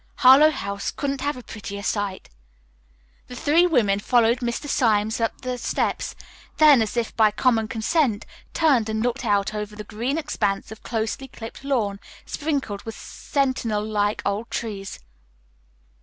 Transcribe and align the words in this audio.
"Harlowe 0.15 0.49
House 0.49 0.89
couldn't 0.89 1.21
have 1.21 1.37
a 1.37 1.43
prettier 1.43 1.83
site." 1.83 2.27
The 3.27 3.35
three 3.35 3.67
women 3.67 3.99
followed 3.99 4.39
Mr. 4.39 4.67
Symes 4.67 5.21
up 5.21 5.41
the 5.41 5.59
steps, 5.59 6.15
then, 6.57 6.81
as 6.81 6.97
if 6.97 7.15
by 7.15 7.29
common 7.29 7.67
consent, 7.67 8.25
turned 8.51 8.89
and 8.89 9.03
looked 9.03 9.23
out 9.25 9.53
over 9.53 9.75
the 9.75 9.83
green 9.83 10.17
expanse 10.17 10.71
of 10.71 10.81
closely 10.81 11.27
clipped 11.27 11.63
lawn, 11.63 11.99
sprinkled 12.25 12.81
with 12.81 12.95
sentinel 12.97 13.83
like 13.85 14.23
old 14.25 14.49
trees. 14.49 14.97